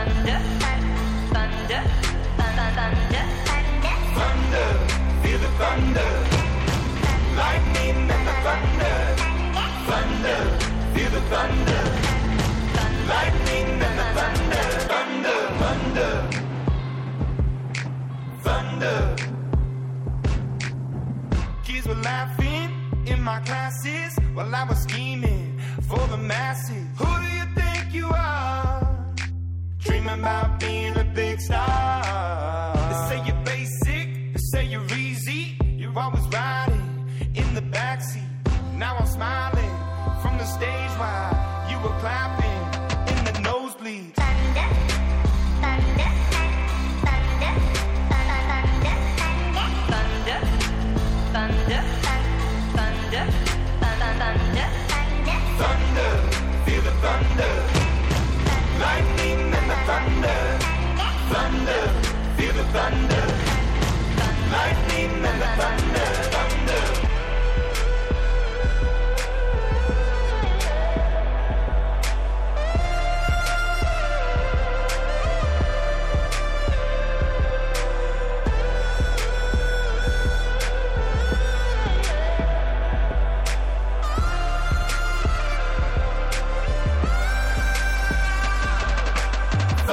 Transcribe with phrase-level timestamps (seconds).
[0.00, 0.40] thunder,
[1.34, 1.82] thunder,
[2.38, 3.24] thunder, thunder.
[4.16, 4.68] Thunder,
[5.22, 6.10] feel the thunder.
[7.40, 8.96] Lightning and the thunder.
[9.88, 10.40] Thunder,
[10.94, 11.82] feel the thunder.
[13.12, 14.66] Lightning and the thunder.
[14.92, 16.12] Thunder, thunder.
[18.46, 19.00] Thunder.
[21.64, 22.70] Kids were laughing
[23.06, 25.09] in my classes while I was scheming
[38.80, 39.76] Now I'm smiling
[40.22, 41.36] from the stage while
[41.70, 42.60] you were clapping
[43.12, 44.14] in the nosebleeds.
[44.16, 44.68] thunder,
[45.60, 46.10] thunder,
[47.04, 47.52] thunder,
[48.72, 48.96] thunder,
[50.16, 50.40] Thunder,
[51.34, 51.82] thunder,
[52.72, 53.24] thunder,
[53.82, 54.68] thunder, thunder.
[55.60, 56.12] Thunder,
[56.64, 57.52] feel the thunder.
[58.80, 60.40] Lightning and the thunder.
[61.32, 61.82] Thunder,
[62.36, 63.24] feel the thunder.
[64.50, 66.59] Lightning and the thunder.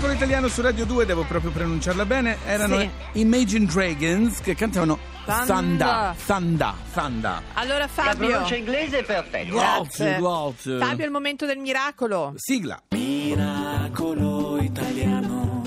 [0.00, 2.88] Miracolo Italiano su Radio 2, devo proprio pronunciarla bene, erano Sì.
[3.20, 5.44] Imagine Dragons che cantavano Thanda.
[5.46, 7.42] Thanda, Thanda, Thanda.
[7.52, 9.50] Allora La Fabio, pronuncia inglese è perfetta.
[9.52, 10.78] Grazie, grazie.
[10.78, 12.32] Fabio è il momento del miracolo.
[12.36, 12.82] Sigla.
[12.92, 15.62] Miracolo italiano.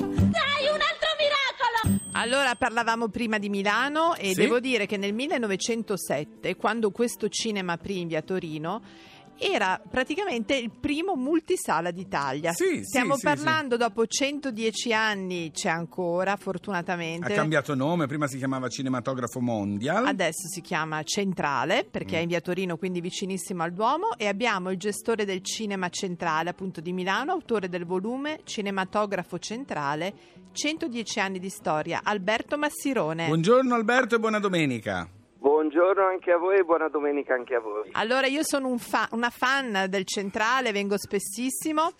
[2.13, 4.33] Allora parlavamo prima di Milano e Sì.
[4.41, 8.81] devo dire che nel 1907, quando questo cinema aprì a Torino,
[9.43, 12.53] era praticamente il primo multisala d'Italia.
[12.53, 17.33] Sì, sì, Stiamo sì, parlando dopo 110 anni, c'è ancora Ha fortunatamente.
[17.33, 20.05] cambiato nome, prima si chiamava Cinematografo Mondial.
[20.05, 24.15] Adesso si chiama Centrale perché è in via Torino, quindi vicinissimo al Duomo.
[24.17, 30.13] E abbiamo il gestore del cinema centrale, appunto di Milano, autore del volume Cinematografo Centrale,
[30.51, 33.27] 110 anni di storia, Alberto Massirone.
[33.27, 35.07] Buongiorno Alberto e buona domenica.
[35.67, 37.87] Buongiorno anche a voi e buona domenica anche a voi.
[37.93, 41.93] Allora, io sono un fa- una fan del Centrale, vengo spessissimo.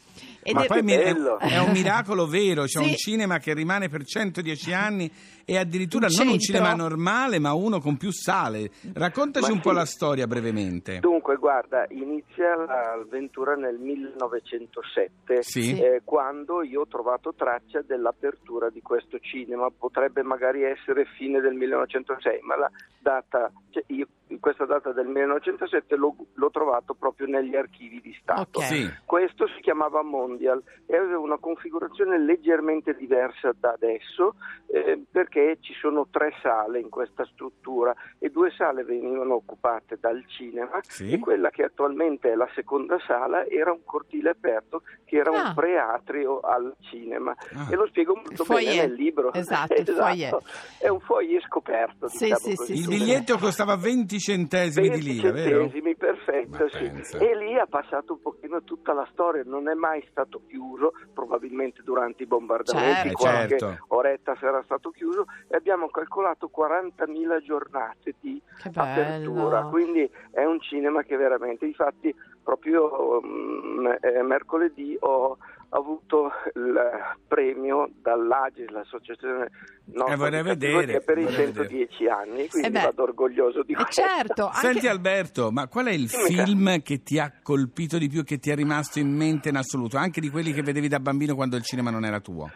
[0.43, 1.39] Ed Ma è- poi mi- è, bello.
[1.39, 2.89] è un miracolo vero, c'è Sì.
[2.89, 5.09] un cinema che rimane per 110 anni
[5.45, 8.69] e addirittura Un non un cinema normale, ma uno con più sale.
[8.93, 9.75] Raccontaci Ma un po' sì.
[9.75, 10.99] la storia brevemente.
[10.99, 15.79] Dunque, guarda, inizia l'avventura nel 1907, Sì.
[15.79, 19.69] eh, quando io ho trovato traccia dell'apertura di questo cinema.
[19.69, 22.69] Potrebbe magari essere fine del 1906, ma la
[22.99, 24.07] data, cioè io
[24.39, 28.59] questa data del 1907 l'ho, l'ho trovato proprio negli archivi di Stato.
[28.59, 28.63] Ok.
[28.65, 28.91] Sì.
[29.05, 34.35] Questo si chiamava Mondial e aveva una configurazione leggermente diversa da adesso
[34.67, 40.23] eh, perché ci sono tre sale in questa struttura e due sale venivano occupate dal
[40.27, 41.11] cinema Sì.
[41.13, 45.47] e quella che attualmente è la seconda sala era un cortile aperto che era Ah.
[45.49, 47.67] un preatrio al cinema Ah.
[47.71, 48.73] e lo spiego molto foyer.
[48.73, 49.31] bene nel libro.
[49.43, 50.37] Esatto, foyer.
[50.79, 52.07] È un foyer scoperto.
[52.07, 52.75] Sì, diciamo sì, così.
[52.77, 55.59] sì, Il biglietto costava 20 centesimi 20 di lira, vero?
[55.59, 57.17] centesimi, perfetto, Ma sì.
[57.17, 61.81] E lì ha passato un pochino tutta la storia, non è mai stato chiuso, probabilmente
[61.83, 63.17] durante i bombardamenti, Certo.
[63.17, 63.85] qualche Certo.
[63.89, 68.41] oretta sarà stato chiuso e abbiamo calcolato 40.000 giornate di
[68.73, 72.13] apertura, quindi è un cinema che veramente, infatti
[72.43, 75.37] proprio eh, mercoledì ho
[75.77, 76.79] avuto il
[77.27, 79.49] premio dall'Agis, l'associazione
[79.85, 82.81] nostra Eh, vorrei vedere, per i vorrei 110 anni, quindi Eh beh.
[82.81, 84.01] vado orgoglioso di Eh, questo.
[84.01, 86.45] certo, anche- Senti Alberto, ma qual è il Dimmi, cara.
[86.45, 89.97] film che ti ha colpito di più, che ti è rimasto in mente in assoluto?
[89.97, 92.49] Anche di quelli che vedevi da bambino quando il cinema non era tuo?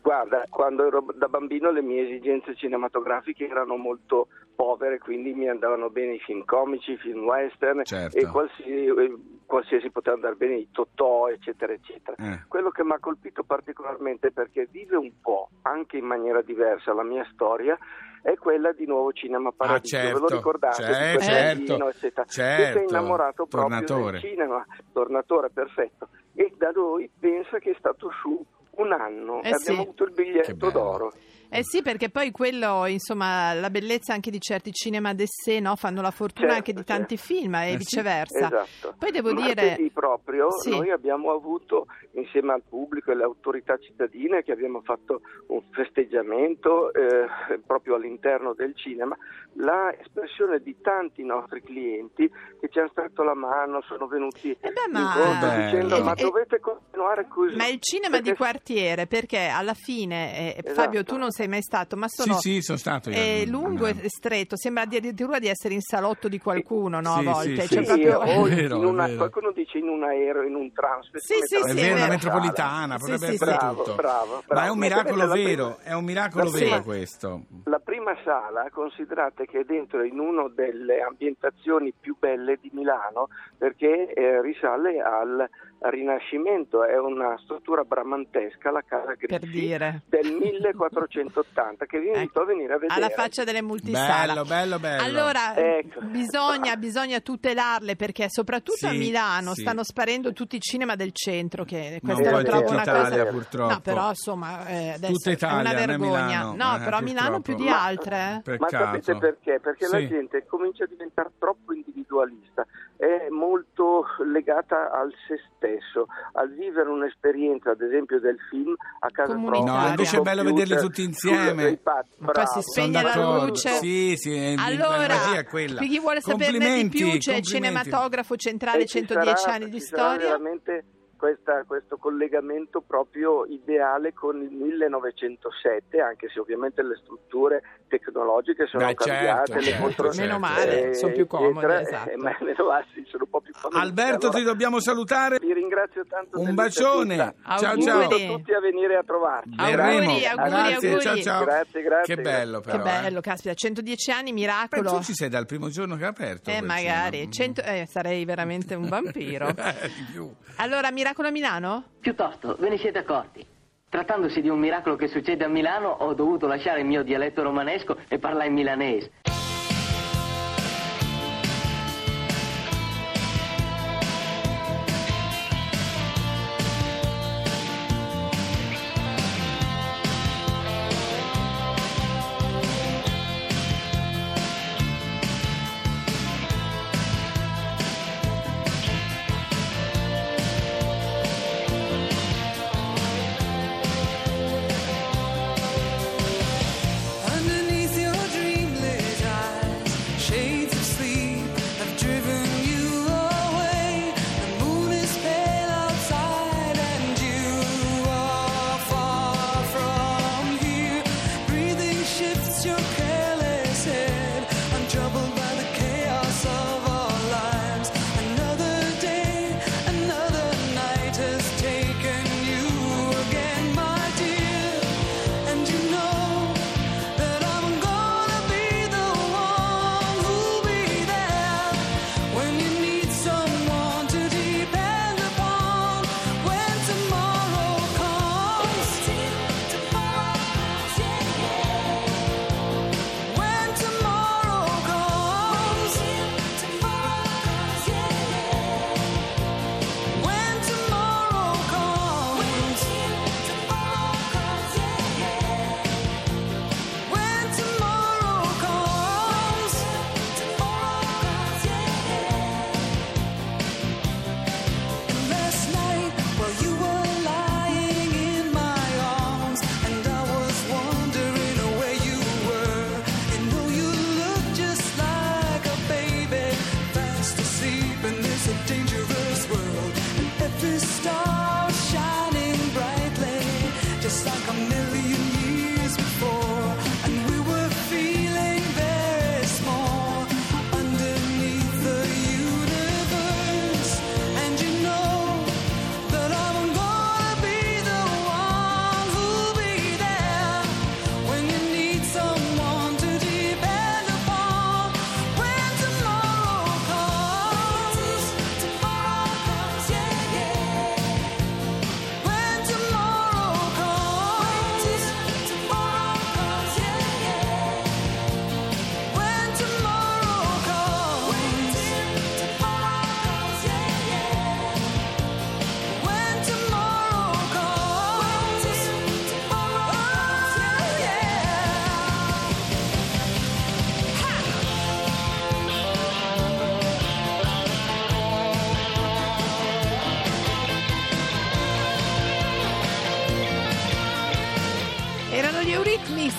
[0.00, 5.90] Guarda, quando ero da bambino le mie esigenze cinematografiche erano molto povere, quindi mi andavano
[5.90, 8.16] bene i film comici, i film western Certo.
[8.16, 12.16] e qualsiasi, qualsiasi poteva andare bene, i Totò, eccetera, eccetera.
[12.18, 12.44] Eh.
[12.48, 17.04] Quello che mi ha colpito particolarmente perché vive un po', anche in maniera diversa, la
[17.04, 17.76] mia storia
[18.22, 19.96] è quella di Nuovo Cinema Paradiso.
[19.96, 20.82] Ve lo certo, ricordate?
[20.82, 22.78] certo, certo, eccetera, certo.
[22.78, 24.20] è innamorato proprio Tornatore.
[24.20, 26.08] del cinema, tornatore perfetto.
[26.34, 28.42] E da noi pensa che è stato su
[28.74, 29.80] un anno Eh e abbiamo sì.
[29.80, 31.12] avuto il biglietto d'oro.
[31.54, 35.76] Eh sì, perché poi quello, insomma, la bellezza anche di certi cinema d'essè, no?
[35.76, 37.34] Fanno la fortuna Certo, anche di tanti certo.
[37.34, 38.46] film e Eh sì, viceversa.
[38.46, 38.94] Esatto.
[38.98, 39.90] Poi devo Martedì dire...
[39.92, 40.70] proprio Sì.
[40.70, 46.90] noi abbiamo avuto insieme al pubblico e alle autorità cittadine che abbiamo fatto un festeggiamento
[46.94, 47.26] eh,
[47.66, 49.14] proprio all'interno del cinema,
[49.56, 54.70] la espressione di tanti nostri clienti che ci hanno stretto la mano, sono venuti Eh
[54.70, 55.64] beh, ma- Bello.
[55.64, 57.54] dicendo Eh, ma eh, dovete continuare così.
[57.56, 60.80] Ma il cinema di Perché- quartiere, perché alla fine, eh, Esatto.
[60.80, 63.16] Fabio, tu non sei mai stato, ma sono Sì, sì, sono stato io.
[63.16, 67.18] è lungo e stretto, sembra addirittura di essere in salotto di qualcuno, no?
[67.18, 67.60] Sì, a volte.
[67.62, 70.72] sì, Cioè, proprio- o È in vero, una- qualcuno dice in un aereo, in un
[70.72, 71.00] tram.
[71.02, 73.56] Sì, sì, È sì, vero, è una metropolitana, Sì, potrebbe sì, essere sì.
[73.58, 73.94] Bravo, tutto.
[73.96, 74.72] bravo, Ma è bravo.
[74.72, 77.42] un miracolo vero, prima- è un miracolo la vero questo.
[77.64, 83.28] La prima sala, considerate che è dentro in una delle ambientazioni più belle di Milano
[83.56, 85.48] perché eh, risale al
[85.84, 90.02] Rinascimento, è una struttura bramantesca, la Casa Griffi, dire.
[90.08, 93.00] del 1480 che vi invito a venire a vedere.
[93.00, 94.32] alla faccia delle multisala.
[94.32, 95.02] Bello, bello, bello.
[95.02, 96.00] Allora, Ecco.
[96.02, 99.62] bisogna, bisogna tutelarle perché soprattutto a Sì, Milano sì.
[99.62, 103.18] stanno sparendo tutti i cinema del centro, che Non questa lo trovo tutta una Italia,
[103.24, 103.24] cosa...
[103.32, 103.72] purtroppo.
[103.72, 106.24] No, però insomma, eh, adesso Tutta è Italia, una non è vergogna.
[106.26, 106.54] Milano.
[106.54, 107.82] No, Eh, però a Milano più di purtroppo.
[107.92, 108.16] Altre.
[108.54, 108.58] eh.
[108.58, 108.84] Ma Peccato.
[109.02, 109.60] sapete perché?
[109.60, 110.08] Perché la Sì.
[110.08, 112.66] gente comincia a diventare troppo individualista,
[112.96, 119.34] è molto legata al se stesso, al vivere un'esperienza, ad esempio del film a casa
[119.34, 119.62] propria.
[119.62, 121.78] No, invece è bello vederli tutti insieme.
[122.18, 123.68] Ma poi si spegne la luce.
[123.70, 125.78] Sì, sì, è- la Allora, è quella.
[125.80, 129.70] per chi vuole saperne di più, c'è il cinematografo centrale E ci 110 sarà- anni
[129.70, 130.16] di storia.
[130.38, 130.84] veramente
[131.26, 138.84] questa- questo collegamento proprio ideale con il 1907, anche se ovviamente le strutture tecnologiche sono
[138.86, 142.10] Beh, certo, cambiate, le certo, poltrone Meno male, eh, sono più comode, esatto.
[142.10, 143.80] eh, ma meno male, sì, sono un po' più comode.
[143.84, 145.38] Alberto, Allora, ti dobbiamo salutare.
[145.38, 147.16] vi ringrazio tanto Un bacione.
[147.16, 148.02] Ciao, ciao.
[148.02, 149.54] Invito tutti a venire a trovarci.
[149.56, 151.00] Auguri, auguri, Grazie, auguri.
[151.02, 151.44] ciao, ciao.
[151.44, 152.14] Grazie, grazie.
[152.16, 152.82] Che bello Che però.
[152.82, 153.22] bello, eh.
[153.22, 154.90] caspita, 110 anni, Beh, miracolo.
[154.90, 156.50] tu ci sei dal primo giorno che ha aperto.
[156.50, 157.30] Eh, magari.
[157.30, 159.50] 100 eh, sarei veramente un vampiro.
[159.62, 160.28] Eh, di più.
[160.56, 161.84] Allora, Miracolo a Milano?
[162.00, 163.46] Piuttosto, ve ne siete accorti?
[163.88, 167.98] Trattandosi di un miracolo che succede a Milano, ho dovuto lasciare il mio dialetto romanesco
[168.08, 169.12] e parlare in milanese.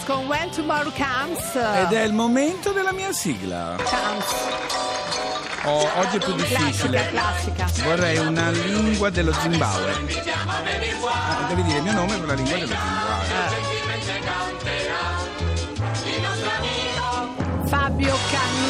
[0.06, 1.56] Con When Tomorrow Comes.
[1.56, 3.76] Ed è il momento della mia sigla.
[5.64, 7.08] Oh, oggi è più difficile.
[7.10, 7.88] Classica, classica.
[7.88, 9.92] Vorrei una lingua dello Zimbabwe.
[11.06, 13.72] Ah, devi dire il mio nome con la lingua dello Zimbabwe.
[17.68, 18.63] Fabio Canino.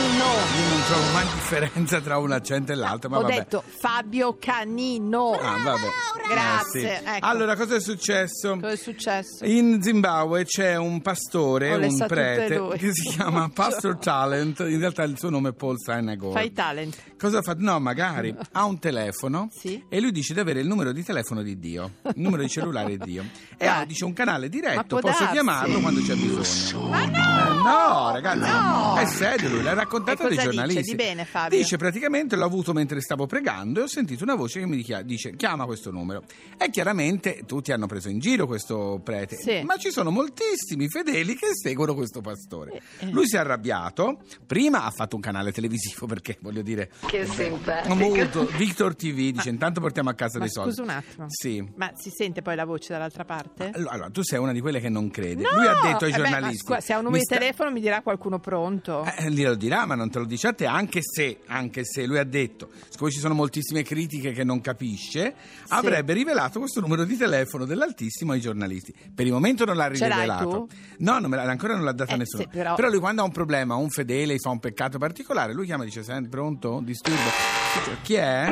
[0.64, 3.34] Io non trovo mai differenza tra un accento e l'altro, ma Ho vabbè.
[3.36, 5.32] detto Fabio Canino.
[5.32, 5.88] Ah, vabbè.
[6.30, 7.04] Grazie, Eh, sì.
[7.16, 7.26] ecco.
[7.26, 8.54] Allora, cosa è successo?
[8.56, 9.44] Cosa è successo?
[9.46, 14.60] In Zimbabwe c'è un pastore, un prete, che si chiama Pastor Talent.
[14.60, 16.40] In realtà il suo nome è Paul Sinagore.
[16.40, 16.96] Fai talent.
[17.20, 17.56] Cosa fa?
[17.58, 19.84] No, magari ha un telefono Sì.
[19.90, 22.98] e lui dice di avere il numero di telefono di Dio, il numero di cellulare
[22.98, 23.26] di Dio.
[23.58, 25.34] E ha, dice, un canale diretto, posso darsi?
[25.34, 26.88] chiamarlo quando c'è bisogno.
[26.88, 27.53] Ma no!
[27.64, 28.96] No, ragazzi, No!
[28.98, 30.56] è serio, lui l'ha raccontato dai cosa dice?
[30.56, 30.90] giornalisti.
[30.92, 31.58] Di bene, Fabio?
[31.58, 35.36] Dice praticamente l'ho avuto mentre stavo pregando e ho sentito una voce che mi dice
[35.36, 36.24] chiama questo numero.
[36.58, 39.62] E chiaramente tutti hanno preso in giro questo prete, Sì.
[39.64, 42.72] ma ci sono moltissimi fedeli che seguono questo pastore.
[43.00, 43.12] Eh, eh.
[43.12, 46.90] Lui si è arrabbiato, prima ha fatto un canale televisivo perché voglio dire...
[47.06, 47.96] Che simpatico.
[47.96, 50.70] Molto, Victor TV dice intanto portiamo a casa Ma dei soldi.
[50.72, 51.26] scusa un attimo.
[51.30, 51.66] Sì.
[51.76, 53.72] Ma si sente poi la voce dall'altra parte?
[53.74, 55.42] Allora, tu sei una di quelle che non crede.
[55.44, 55.50] No!
[55.56, 56.58] Lui ha detto ai Eh beh, ma giornalisti.
[56.66, 59.06] scusa, se ha un "Mi numero di sta- telefono mi dirà qualcuno pronto.
[59.18, 62.18] Eh, glielo dirà, ma non te lo dice a te, anche se, anche se lui
[62.18, 65.34] ha detto, siccome ci sono moltissime critiche che non capisce,
[65.70, 68.94] avrebbe rivelato questo numero di telefono dell'Altissimo ai giornalisti.
[69.14, 70.50] Per il momento non l'ha Ce l'hai rivelato.
[70.50, 70.68] tu?
[71.00, 72.44] No, non me l'ha- ancora non l'ha data Eh, nessuno.
[72.44, 75.84] sì, però- lui quando ha un problema, un fedele, fa un peccato particolare, lui chiama
[75.84, 76.82] e dice, senti, pronto?
[76.84, 77.30] Disturbo.
[78.04, 78.50] Chi è?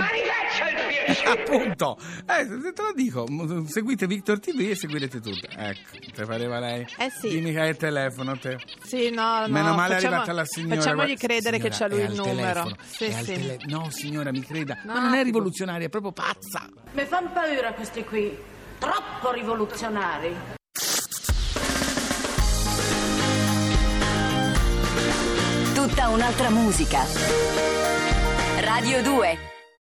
[1.26, 3.26] Appunto, eh, te lo dico,
[3.68, 5.48] seguite Victor TV e seguirete tutto.
[5.50, 6.86] Ecco, te pareva lei?
[6.98, 7.30] Eh sì.
[7.30, 8.58] Dimmi che hai il telefono, te.
[8.84, 9.48] Sì, no, no.
[9.48, 10.82] Meno male è facciamo- arrivata la signora.
[10.82, 12.44] Facciamogli credere che c'ha Signora, lui è il al numero.
[12.64, 13.24] telefono, Sì, è sì.
[13.26, 14.78] tele- No, signora, mi creda.
[14.86, 16.68] No, ma non è rivoluzionaria, è proprio pazza.
[16.94, 18.36] Mi fanno paura questi qui,
[18.80, 20.36] troppo rivoluzionari.
[25.74, 27.04] Tutta un'altra musica.
[28.60, 29.38] Radio 2